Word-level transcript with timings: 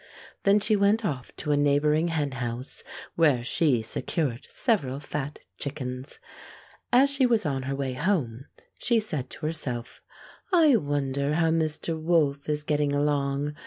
Then 0.45 0.59
she 0.59 0.75
went 0.75 1.05
off 1.05 1.31
to 1.35 1.51
a 1.51 1.55
neighboring 1.55 2.07
hen 2.07 2.31
house 2.31 2.83
where 3.13 3.43
she 3.43 3.83
secured 3.83 4.47
several 4.49 4.99
fat 4.99 5.45
chickens. 5.59 6.17
As 6.91 7.11
she 7.11 7.27
was 7.27 7.45
on 7.45 7.61
her 7.69 7.75
way 7.75 7.93
home 7.93 8.45
she 8.79 8.99
said 8.99 9.29
to 9.29 9.45
her 9.45 9.53
self: 9.53 10.01
"I 10.51 10.75
wonder 10.77 11.35
how 11.35 11.51
Mr. 11.51 12.01
Wolf 12.01 12.49
is 12.49 12.63
getting 12.63 12.95
along. 12.95 13.55